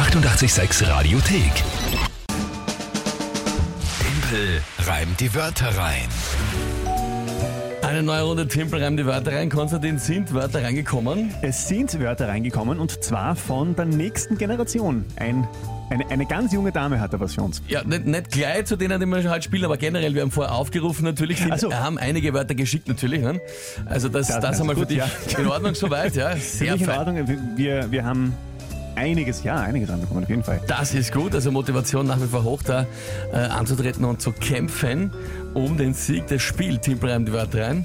886 0.00 0.88
Radiothek. 0.88 1.52
Tempel 4.00 4.62
reimt 4.86 5.20
die 5.20 5.34
Wörter 5.34 5.66
rein. 5.76 6.08
Eine 7.82 8.02
neue 8.02 8.22
Runde 8.22 8.48
Tempel 8.48 8.82
reimt 8.82 8.98
die 8.98 9.04
Wörter 9.04 9.32
rein. 9.32 9.50
Konstantin, 9.50 9.98
sind 9.98 10.32
Wörter 10.32 10.62
reingekommen? 10.62 11.34
Es 11.42 11.68
sind 11.68 12.00
Wörter 12.00 12.28
reingekommen 12.28 12.80
und 12.80 13.04
zwar 13.04 13.36
von 13.36 13.76
der 13.76 13.84
nächsten 13.84 14.38
Generation. 14.38 15.04
Ein, 15.16 15.46
eine, 15.90 16.08
eine 16.10 16.24
ganz 16.24 16.54
junge 16.54 16.72
Dame 16.72 16.98
hat 16.98 17.12
da 17.12 17.20
was 17.20 17.34
für 17.34 17.42
uns. 17.42 17.60
Ja, 17.68 17.84
nicht, 17.84 18.06
nicht 18.06 18.30
gleich 18.30 18.64
zu 18.64 18.76
denen, 18.76 18.98
die 19.00 19.06
wir 19.06 19.28
halt 19.30 19.44
spielen, 19.44 19.66
aber 19.66 19.76
generell, 19.76 20.14
wir 20.14 20.22
haben 20.22 20.30
vorher 20.30 20.54
aufgerufen 20.54 21.04
natürlich, 21.04 21.40
sind, 21.40 21.52
Ach 21.52 21.58
so. 21.58 21.74
haben 21.74 21.98
einige 21.98 22.32
Wörter 22.32 22.54
geschickt 22.54 22.88
natürlich. 22.88 23.20
Ne? 23.20 23.38
Also 23.84 24.08
das, 24.08 24.28
das, 24.28 24.40
Das- 24.40 24.60
einmal 24.62 24.76
für 24.76 24.80
gut, 24.82 24.90
dich 24.92 24.96
ja. 24.96 25.10
in 25.38 25.46
Ordnung 25.46 25.74
soweit, 25.74 26.16
ja. 26.16 26.34
Sehr 26.36 26.68
Völlig 26.78 26.82
in. 26.82 26.88
Ordnung. 26.90 27.28
Wir, 27.58 27.90
wir 27.92 28.02
haben 28.02 28.34
einiges, 28.96 29.42
ja, 29.42 29.56
einiges 29.56 29.90
reinbekommen, 29.90 30.24
auf 30.24 30.30
jeden 30.30 30.44
Fall. 30.44 30.60
Das 30.66 30.94
ist 30.94 31.12
gut, 31.12 31.34
also 31.34 31.50
Motivation 31.50 32.06
nach 32.06 32.20
wie 32.20 32.26
vor 32.26 32.44
hoch, 32.44 32.62
da 32.62 32.86
äh, 33.32 33.36
anzutreten 33.36 34.04
und 34.04 34.20
zu 34.20 34.32
kämpfen 34.32 35.10
um 35.54 35.76
den 35.76 35.94
Sieg 35.94 36.26
des 36.26 36.42
Spiels. 36.42 36.80
Team 36.80 36.98
Prime 36.98 37.24
die 37.24 37.32
Wörter 37.32 37.66
rein. 37.66 37.84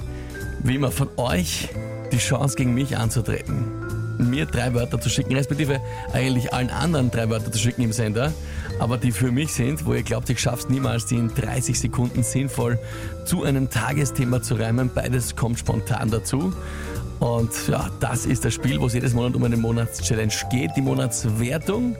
Wie 0.64 0.76
immer 0.76 0.92
von 0.92 1.10
euch 1.18 1.70
die 2.12 2.18
Chance 2.18 2.56
gegen 2.56 2.74
mich 2.74 2.98
anzutreten. 2.98 3.66
Mir 4.18 4.46
drei 4.46 4.74
Wörter 4.74 5.00
zu 5.00 5.10
schicken, 5.10 5.36
respektive 5.36 5.82
eigentlich 6.14 6.54
allen 6.54 6.70
anderen 6.70 7.12
drei 7.12 7.30
Wörter 7.30 7.52
zu 7.52 7.60
schicken 7.60 7.82
im 7.82 7.92
Sender, 7.92 8.32
aber 8.80 8.98
die 8.98 9.12
für 9.12 9.32
mich 9.32 9.54
sind, 9.54 9.86
wo 9.86 9.94
ihr 9.94 10.04
glaubt, 10.04 10.30
ich 10.30 10.40
schaff's 10.40 10.70
niemals, 10.70 11.06
die 11.06 11.16
in 11.16 11.28
30 11.28 11.78
Sekunden 11.78 12.24
sinnvoll 12.24 12.80
zu 13.26 13.44
einem 13.44 13.70
Tagesthema 13.70 14.42
zu 14.42 14.56
reimen. 14.56 14.90
Beides 14.94 15.36
kommt 15.36 15.60
spontan 15.60 16.12
dazu. 16.12 16.54
Und 17.20 17.50
ja, 17.68 17.90
das 18.00 18.26
ist 18.26 18.46
das 18.46 18.54
Spiel, 18.54 18.80
wo 18.80 18.88
es 18.88 18.94
jedes 18.94 19.14
Monat 19.14 19.36
um 19.36 19.44
eine 19.44 19.58
Monatschallenge 19.58 20.34
geht. 20.52 20.72
Die 20.76 20.82
Monatswertung 20.82 21.96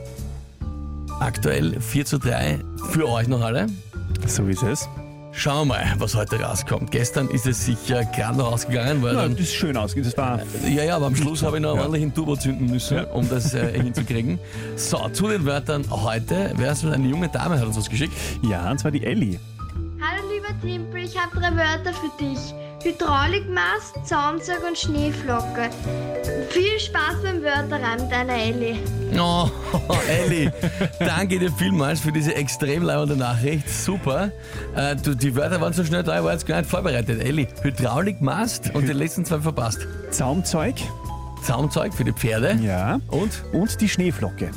Aktuell 1.18 1.80
4 1.80 2.04
zu 2.04 2.18
3 2.18 2.58
für 2.90 3.08
euch 3.08 3.26
noch 3.26 3.40
alle. 3.40 3.66
So 4.26 4.44
ist 4.46 4.62
es. 4.62 4.86
Schauen 5.32 5.68
wir 5.68 5.74
mal, 5.76 5.94
was 5.98 6.14
heute 6.14 6.38
rauskommt. 6.40 6.90
Gestern 6.90 7.28
ist 7.28 7.46
es 7.46 7.64
sicher 7.64 8.04
gerade 8.04 8.36
noch 8.38 8.52
ausgegangen, 8.52 9.02
weil 9.02 9.14
Ja, 9.14 9.22
dann, 9.22 9.32
das 9.32 9.40
ist 9.46 9.54
schön 9.54 9.76
aus. 9.78 9.94
Das 9.94 10.16
war 10.18 10.40
ja, 10.66 10.84
ja, 10.84 10.96
aber 10.96 11.06
am 11.06 11.16
Schluss 11.16 11.42
habe 11.42 11.56
ich 11.56 11.62
noch 11.62 11.70
einen 11.70 11.78
Ja. 11.78 11.82
ordentlichen 11.84 12.14
Turbo 12.14 12.36
zünden 12.36 12.70
müssen, 12.70 13.04
um 13.06 13.26
das 13.30 13.54
äh, 13.54 13.80
hinzukriegen. 13.82 14.38
So, 14.76 15.08
zu 15.10 15.28
den 15.28 15.44
Wörtern 15.46 15.84
heute. 15.90 16.52
Wer 16.56 16.72
ist 16.72 16.82
denn 16.82 16.92
eine 16.92 17.08
junge 17.08 17.28
Dame, 17.28 17.58
hat 17.58 17.66
uns 17.66 17.76
was 17.78 17.88
geschickt. 17.88 18.12
ja, 18.42 18.70
und 18.70 18.78
zwar 18.78 18.90
die 18.90 19.04
Ellie. 19.04 19.38
Hallo 20.00 20.22
lieber 20.30 20.60
Timpel, 20.60 21.04
ich 21.04 21.18
habe 21.18 21.34
drei 21.38 21.50
Wörter 21.56 21.92
für 21.94 22.22
dich. 22.22 22.38
Hydraulikmast, 22.86 23.96
Zaunzeug 24.04 24.62
und 24.64 24.78
Schneeflocke. 24.78 25.70
Viel 26.50 26.78
Spaß 26.78 27.16
beim 27.20 27.42
Wörterreim, 27.42 28.08
deiner 28.08 28.34
Elli. 28.34 28.78
Oh, 29.18 29.48
Elli, 30.08 30.52
danke 31.00 31.40
dir 31.40 31.50
vielmals 31.50 31.98
für 31.98 32.12
diese 32.12 32.36
extrem 32.36 32.84
leibende 32.84 33.16
Nachricht. 33.16 33.68
Super. 33.68 34.30
Äh, 34.76 34.94
du, 34.94 35.16
die 35.16 35.34
Wörter 35.34 35.60
waren 35.60 35.72
so 35.72 35.82
schnell 35.84 36.04
da, 36.04 36.18
ich 36.18 36.24
war 36.24 36.32
jetzt 36.32 36.46
gar 36.46 36.58
nicht 36.58 36.70
vorbereitet. 36.70 37.20
Elli, 37.20 37.48
Hydraulikmast 37.60 38.72
und 38.72 38.86
die 38.86 38.92
letzten 38.92 39.24
zwei 39.24 39.40
verpasst. 39.40 39.80
Zaumzeug. 40.12 40.76
Zaumzeug 41.42 41.92
für 41.92 42.04
die 42.04 42.12
Pferde 42.12 42.56
Ja. 42.62 43.00
und 43.08 43.32
Und 43.52 43.80
die 43.80 43.88
Schneeflocke. 43.88 44.52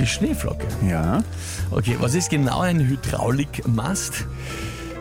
die 0.00 0.06
Schneeflocke. 0.06 0.66
Ja. 0.88 1.22
Okay, 1.70 1.94
was 2.00 2.16
ist 2.16 2.28
genau 2.28 2.58
ein 2.62 2.80
Hydraulikmast? 2.80 4.24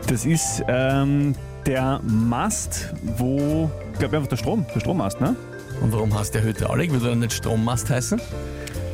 Das 0.05 0.25
ist 0.25 0.61
ähm, 0.67 1.33
der 1.65 1.99
Mast, 2.03 2.93
wo, 3.17 3.69
ich 3.93 3.99
glaube 3.99 4.17
einfach 4.17 4.29
der 4.29 4.37
Strom, 4.37 4.65
der 4.73 4.79
Strommast, 4.79 5.21
ne? 5.21 5.35
Und 5.81 5.93
warum 5.93 6.17
heißt 6.17 6.33
der 6.33 6.43
Hydraulik? 6.43 6.91
Würde 6.91 7.09
er 7.09 7.15
nicht 7.15 7.33
Strommast 7.33 7.89
heißen? 7.89 8.19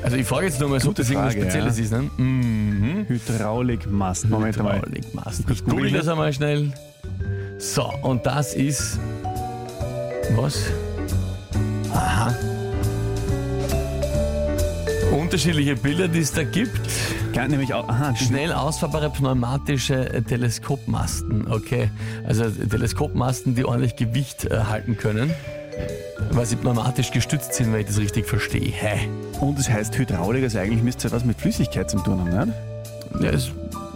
Also 0.03 0.17
ich 0.17 0.27
frage 0.27 0.45
jetzt 0.45 0.59
nur 0.59 0.69
mal, 0.69 0.79
so, 0.79 0.89
ob 0.89 0.95
das 0.95 1.09
irgendwas 1.09 1.33
Spezielles 1.33 1.77
ja. 1.79 1.83
ist. 1.83 1.91
Ne? 1.91 2.09
Mhm. 2.17 3.05
Hydraulikmast. 3.07 4.29
Moment 4.29 4.57
mal. 4.57 4.75
Hydraulikmast. 4.75 5.43
Ich 5.49 5.65
google 5.65 5.91
das 5.91 6.07
einmal 6.07 6.31
schnell. 6.31 6.71
So, 7.57 7.91
und 8.03 8.25
das 8.25 8.53
ist... 8.53 8.99
Was? 10.35 10.59
Aha. 11.91 12.35
Unterschiedliche 15.11 15.75
Bilder, 15.75 16.07
die 16.07 16.19
es 16.19 16.33
da 16.33 16.43
gibt. 16.43 16.81
Kann 17.35 17.51
nämlich 17.51 17.73
auch, 17.73 17.89
aha, 17.89 18.15
Schnell 18.15 18.53
ausfahrbare 18.53 19.09
pneumatische 19.09 20.09
äh, 20.13 20.21
Teleskopmasten. 20.21 21.51
Okay, 21.51 21.89
also 22.25 22.49
Teleskopmasten, 22.49 23.55
die 23.55 23.65
ordentlich 23.65 23.97
Gewicht 23.97 24.45
äh, 24.45 24.57
halten 24.69 24.97
können. 24.97 25.31
Weil 26.31 26.45
sie 26.45 26.55
pneumatisch 26.55 27.11
gestützt 27.11 27.53
sind, 27.53 27.73
wenn 27.73 27.81
ich 27.81 27.87
das 27.87 27.99
richtig 27.99 28.25
verstehe. 28.25 28.71
Und 29.41 29.59
es 29.59 29.69
heißt 29.69 29.97
Hydraulik, 29.97 30.43
also 30.43 30.59
eigentlich 30.59 30.81
müsste 30.81 31.07
es 31.07 31.11
ja 31.11 31.17
was 31.17 31.25
mit 31.25 31.37
Flüssigkeit 31.37 31.89
zu 31.89 31.97
tun 31.97 32.21
haben, 32.21 32.47
nicht? 32.47 32.57
Ja, 33.21 33.31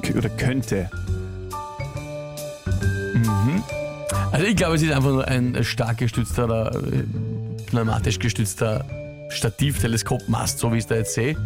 K- 0.02 0.18
Oder 0.18 0.30
könnte. 0.30 0.90
also 4.34 4.46
ich 4.46 4.56
glaube, 4.58 4.76
es 4.76 4.82
ist 4.82 4.92
einfach 4.92 5.12
nur 5.12 5.26
ein 5.26 5.56
äh, 5.56 5.64
stark 5.64 6.00
gestützter 6.00 6.44
oder 6.44 6.76
äh, 6.76 7.04
pneumatisch 7.68 8.20
gestützter 8.20 8.84
Stativ-Teleskopmast, 9.30 10.60
so 10.60 10.74
wie 10.74 10.78
ich 10.78 10.84
es 10.84 10.88
da 10.88 10.96
jetzt 10.96 11.14
sehe, 11.14 11.38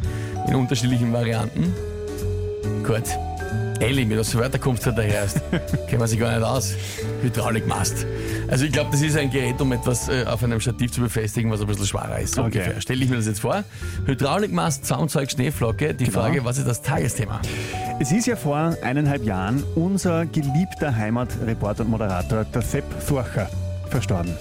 in 0.48 0.56
unterschiedlichen 0.56 1.12
Varianten. 1.14 1.74
Gut. 2.86 3.04
Elli, 3.80 4.06
mit 4.06 4.18
was 4.18 4.34
Wörter 4.36 4.60
kommst 4.60 4.86
du 4.86 4.92
daher 4.92 5.14
erst? 5.24 5.42
Kennen 5.88 6.00
wir 6.00 6.08
sich 6.08 6.20
gar 6.20 6.34
nicht 6.38 6.46
aus. 6.46 6.74
Hydraulikmast. 7.22 8.06
Also 8.48 8.66
ich 8.66 8.72
glaube, 8.72 8.92
das 8.92 9.02
ist 9.02 9.18
ein 9.18 9.30
Gerät, 9.30 9.60
um 9.60 9.72
etwas 9.74 10.08
äh, 10.08 10.24
auf 10.26 10.42
einem 10.44 10.60
Stativ 10.62 10.92
zu 10.92 11.02
befestigen, 11.02 11.52
was 11.52 11.60
ein 11.60 11.68
bisschen 11.68 11.88
schwerer 11.88 12.20
ist. 12.20 12.36
So 12.36 12.44
Okay. 12.44 12.60
ungefähr. 12.60 12.82
Stelle 12.82 13.04
ich 13.04 13.10
mir 13.10 13.18
das 13.18 13.26
jetzt 13.26 13.42
vor. 13.42 13.64
Hydraulikmast, 14.06 14.86
Zaunzeug, 14.86 15.32
Schneeflocke. 15.32 15.94
Die 15.94 16.06
Genau. 16.06 16.20
Frage, 16.22 16.46
was 16.46 16.60
ist 16.60 16.68
das 16.68 16.82
Tagesthema? 16.82 17.42
Es 18.00 18.12
ist 18.12 18.26
ja 18.28 18.36
vor 18.38 18.76
eineinhalb 18.84 19.26
Jahren 19.26 19.64
unser 19.76 20.26
geliebter 20.28 20.96
Heimatreporter 20.96 21.84
und 21.84 21.90
Moderator, 21.90 22.46
der 22.46 22.62
Sepp 22.62 22.86
Furcher, 23.02 23.50
verstorben. 23.90 24.34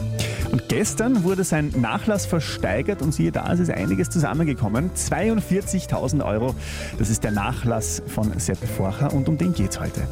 Und 0.51 0.69
gestern 0.69 1.25
wurde 1.25 1.45
sein 1.45 1.73
Nachlass 1.77 2.27
versteigert 2.27 3.01
und 3.01 3.13
siehe 3.13 3.33
da, 3.33 3.53
es 3.53 3.61
ist 3.61 3.71
einiges 3.71 4.11
zusammengekommen. 4.11 4.91
42.000 4.95 6.25
Euro, 6.25 6.55
das 6.99 7.09
ist 7.09 7.25
der 7.25 7.31
Nachlass 7.31 8.03
von 8.07 8.39
Sepp 8.39 8.59
Furcher 8.77 9.13
und 9.13 9.29
um 9.29 9.39
den 9.39 9.55
geht's 9.55 9.81
heute. 9.81 10.03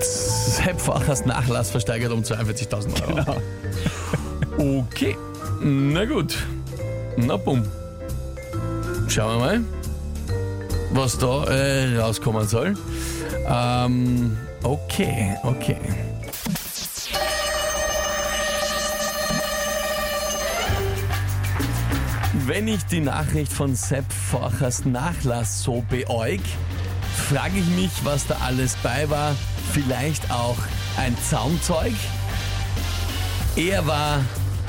Sepp 0.00 0.80
Fachers 0.80 1.24
Nachlass 1.24 1.70
versteigert 1.70 2.12
um 2.12 2.20
42.000 2.20 3.08
Euro. 3.08 3.40
Genau. 4.56 4.76
Okay, 4.86 5.16
na 5.62 6.04
gut. 6.04 6.36
Na 7.16 7.36
bumm. 7.36 7.62
Schauen 9.08 9.38
wir 9.38 9.38
mal, 9.38 9.60
was 10.92 11.18
da 11.18 11.44
äh, 11.44 11.98
rauskommen 11.98 12.46
soll. 12.46 12.74
Ähm, 13.48 14.36
okay, 14.62 15.36
okay. 15.42 15.78
Wenn 22.50 22.66
ich 22.66 22.84
die 22.86 22.98
Nachricht 22.98 23.52
von 23.52 23.76
Sepp 23.76 24.12
Forchers 24.12 24.84
Nachlass 24.84 25.62
so 25.62 25.84
beäug, 25.88 26.40
frage 27.28 27.60
ich 27.60 27.66
mich, 27.76 27.92
was 28.02 28.26
da 28.26 28.38
alles 28.44 28.74
bei 28.82 29.08
war. 29.08 29.36
Vielleicht 29.72 30.32
auch 30.32 30.56
ein 30.98 31.16
Zaumzeug. 31.30 31.92
Er 33.54 33.86
war 33.86 34.24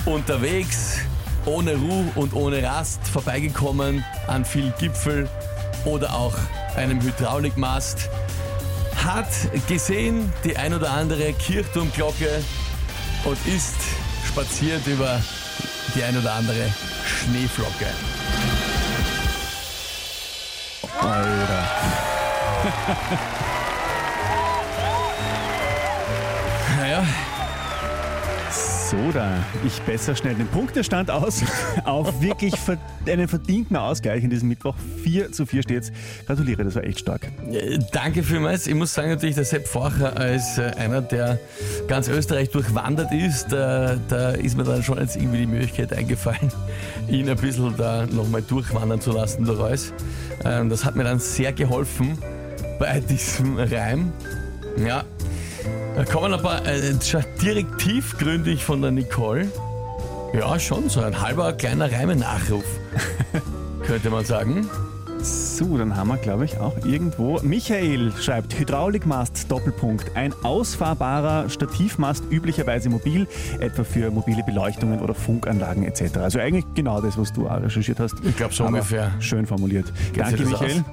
unterwegs, 0.06 1.00
ohne 1.48 1.74
Ruhe 1.74 2.06
und 2.14 2.36
ohne 2.36 2.62
Rast, 2.62 3.08
vorbeigekommen 3.08 4.06
an 4.28 4.46
viel 4.46 4.72
Gipfel 4.78 5.28
oder 5.84 6.14
auch 6.14 6.36
einem 6.76 7.02
Hydraulikmast. 7.02 8.12
Hat 9.04 9.26
gesehen 9.68 10.32
die 10.44 10.56
ein 10.56 10.76
oder 10.76 10.92
andere 10.92 11.34
Kirchturmglocke 11.34 12.44
und 13.24 13.38
ist 13.48 13.78
spaziert 14.28 14.86
über 14.86 15.20
die 15.96 16.04
ein 16.04 16.16
oder 16.16 16.36
andere 16.36 16.70
Schneeflocke. 17.22 17.86
Alter. 21.02 21.70
So 28.92 28.98
da, 29.14 29.38
ich 29.66 29.82
besser 29.84 30.18
schnell 30.18 30.36
den 30.36 30.48
Punktestand 30.48 31.10
aus 31.10 31.42
auf 31.86 32.22
wirklich 32.22 32.54
einen 33.08 33.30
verdienten 33.30 33.78
Ausgleich 33.78 34.22
in 34.22 34.30
diesem 34.30 34.50
Mittwoch. 34.50 34.76
4 35.04 35.32
zu 35.32 35.46
4 35.46 35.64
steht's. 35.64 35.94
Gratuliere, 36.28 36.66
das 36.66 36.76
war 36.76 36.84
echt 36.84 37.00
stark. 37.00 37.32
Äh, 37.50 37.80
Danke 37.94 38.22
vielmals. 38.22 38.68
Ich 38.68 38.76
muss 38.76 38.94
sagen, 38.94 39.08
natürlich, 39.08 39.36
der 39.36 39.46
Sepp 39.46 39.66
Forcher 39.66 40.18
als 40.18 40.58
äh, 40.58 40.72
einer, 40.78 41.02
der 41.02 41.40
ganz 41.88 42.10
Österreich 42.10 42.50
durchwandert 42.50 43.14
ist, 43.14 43.54
äh, 43.54 43.96
da 44.10 44.32
ist 44.32 44.58
mir 44.58 44.66
dann 44.66 44.84
schon 44.84 44.98
jetzt 44.98 45.16
irgendwie 45.16 45.38
die 45.38 45.48
Möglichkeit 45.48 45.94
eingefallen, 45.94 46.52
ihn 47.08 47.30
ein 47.30 47.38
bisschen 47.38 47.74
da 47.78 48.06
nochmal 48.08 48.42
durchwandern 48.42 49.00
zu 49.00 49.14
lassen 49.14 49.46
durch 49.46 49.62
alles. 49.62 49.94
Ähm, 50.44 50.68
Das 50.68 50.84
hat 50.84 50.98
mir 50.98 51.06
dann 51.06 51.20
sehr 51.20 51.54
geholfen 51.54 52.18
bei 52.78 53.00
diesem 53.10 53.58
Reim. 53.58 54.12
Ja, 54.86 55.06
da 55.96 56.06
kommen 56.06 56.34
ein 56.34 56.42
paar, 56.42 56.66
äh, 56.66 56.94
direkt 57.42 57.78
tiefgründig 57.80 58.64
von 58.64 58.82
der 58.82 58.92
Nicole. 58.92 59.48
Ja, 60.34 60.58
schon 60.60 60.90
so 60.90 61.02
ein 61.02 61.22
halber 61.22 61.54
kleiner 61.54 61.92
Reimenachruf. 61.92 62.64
könnte 63.86 64.10
man 64.10 64.24
sagen. 64.24 64.70
So, 65.22 65.78
dann 65.78 65.96
haben 65.96 66.08
wir, 66.08 66.18
glaube 66.18 66.46
ich, 66.46 66.58
auch 66.58 66.74
irgendwo. 66.86 67.40
Michael 67.44 68.12
schreibt: 68.20 68.58
Hydraulikmast 68.58 69.52
Doppelpunkt. 69.52 70.16
Ein 70.16 70.34
ausfahrbarer 70.44 71.50
Stativmast, 71.50 72.24
üblicherweise 72.32 72.90
mobil, 72.90 73.28
etwa 73.60 73.84
für 73.84 74.10
mobile 74.10 74.44
Beleuchtungen 74.44 75.00
oder 75.00 75.14
Funkanlagen 75.14 75.84
etc. 75.84 76.18
Also 76.18 76.40
eigentlich 76.40 76.66
genau 76.74 77.02
das, 77.02 77.18
was 77.18 77.34
du 77.34 77.48
auch 77.48 77.62
recherchiert 77.62 78.00
hast. 78.00 78.16
Ich 78.24 78.36
glaube 78.36 78.54
so 78.54 78.64
Aber 78.64 78.78
ungefähr. 78.78 79.12
Schön 79.20 79.46
formuliert. 79.46 79.92
Geht 80.14 80.24
Danke, 80.24 80.38
sich 80.38 80.50
das 80.50 80.62
Michael. 80.62 80.86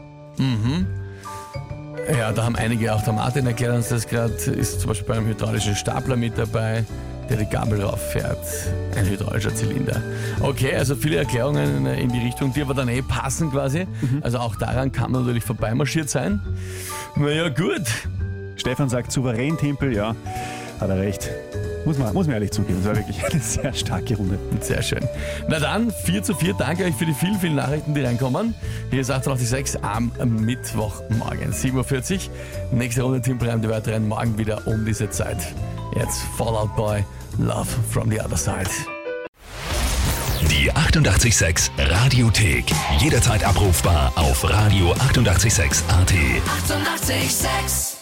Ja, 2.11 2.33
da 2.33 2.45
haben 2.45 2.57
einige 2.57 2.95
auch, 2.95 3.03
der 3.03 3.13
Martin 3.13 3.47
erklärt 3.47 3.75
uns 3.75 3.89
das 3.89 4.07
gerade, 4.07 4.33
ist 4.33 4.81
zum 4.81 4.89
Beispiel 4.89 5.15
beim 5.15 5.27
hydraulischen 5.27 5.75
Stapler 5.75 6.17
mit 6.17 6.39
dabei, 6.39 6.85
der 7.29 7.37
die 7.37 7.45
Gabel 7.45 7.83
rauffährt. 7.83 8.39
Ein 8.97 9.07
hydraulischer 9.07 9.55
Zylinder. 9.55 10.01
Okay, 10.41 10.75
also 10.75 10.97
viele 10.97 11.17
Erklärungen 11.17 11.87
in 11.87 12.09
die 12.11 12.21
Richtung, 12.21 12.53
die 12.55 12.63
aber 12.63 12.73
dann 12.73 12.89
eh 12.89 13.03
passen 13.03 13.51
quasi. 13.51 13.87
Also 14.23 14.39
auch 14.39 14.57
daran 14.57 14.91
kann 14.91 15.13
man 15.13 15.23
natürlich 15.23 15.45
vorbeimarschiert 15.45 16.09
sein. 16.09 16.41
Naja, 17.15 17.51
gut. 17.51 17.83
Stefan 18.57 18.89
sagt 18.89 19.13
souverän 19.13 19.59
Tempel, 19.59 19.95
ja, 19.95 20.17
hat 20.81 20.89
er 20.89 20.99
recht. 20.99 21.31
Muss 21.85 21.99
man, 21.99 22.13
muss 22.13 22.27
man 22.27 22.35
ehrlich 22.35 22.51
zugeben, 22.51 22.81
das 22.83 22.89
war 22.89 22.97
wirklich 22.97 23.25
eine 23.25 23.41
sehr 23.41 23.73
starke 23.73 24.17
Runde. 24.17 24.39
Sehr 24.61 24.83
schön. 24.83 25.07
Na 25.49 25.59
dann, 25.59 25.91
4 25.91 26.23
zu 26.23 26.35
4. 26.35 26.55
Danke 26.55 26.85
euch 26.85 26.95
für 26.95 27.07
die 27.07 27.15
vielen, 27.15 27.39
vielen 27.39 27.55
Nachrichten, 27.55 27.95
die 27.95 28.03
reinkommen. 28.03 28.55
Hier 28.91 29.01
ist 29.01 29.11
886 29.11 29.83
am 29.83 30.13
Mittwochmorgen, 30.45 31.53
7.40 31.53 32.15
Uhr. 32.15 32.21
Nächste 32.73 33.03
Runde 33.03 33.23
Team 33.23 33.39
Prime, 33.39 33.61
die 33.61 33.69
weiteren 33.69 34.09
morgen 34.09 34.37
wieder 34.39 34.67
um 34.67 34.85
diese 34.85 35.09
Zeit. 35.11 35.39
Jetzt 35.97 36.21
Fallout 36.37 36.75
Boy, 36.77 37.05
Love 37.39 37.69
from 37.91 38.11
the 38.11 38.21
Other 38.21 38.37
Side. 38.37 38.71
Die 40.51 40.71
886 40.71 41.71
Radiothek. 41.79 42.67
Jederzeit 42.99 43.45
abrufbar 43.45 44.13
auf 44.17 44.45
radio886.at. 44.45 45.73
886! 45.89 45.89
886 45.89 47.98